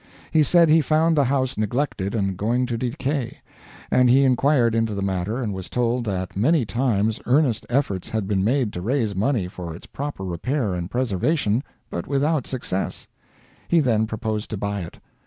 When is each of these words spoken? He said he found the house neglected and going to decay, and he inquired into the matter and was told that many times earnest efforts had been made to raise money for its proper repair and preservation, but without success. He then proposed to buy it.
He 0.31 0.41
said 0.41 0.67
he 0.67 0.81
found 0.81 1.15
the 1.15 1.25
house 1.25 1.59
neglected 1.59 2.15
and 2.15 2.35
going 2.35 2.65
to 2.65 2.75
decay, 2.75 3.39
and 3.91 4.09
he 4.09 4.23
inquired 4.23 4.73
into 4.73 4.95
the 4.95 5.03
matter 5.03 5.39
and 5.39 5.53
was 5.53 5.69
told 5.69 6.05
that 6.05 6.35
many 6.35 6.65
times 6.65 7.19
earnest 7.27 7.67
efforts 7.69 8.09
had 8.09 8.27
been 8.27 8.43
made 8.43 8.73
to 8.73 8.81
raise 8.81 9.15
money 9.15 9.47
for 9.47 9.75
its 9.75 9.85
proper 9.85 10.23
repair 10.25 10.73
and 10.73 10.89
preservation, 10.89 11.63
but 11.91 12.07
without 12.07 12.47
success. 12.47 13.07
He 13.67 13.79
then 13.79 14.07
proposed 14.07 14.49
to 14.49 14.57
buy 14.57 14.81
it. 14.81 14.97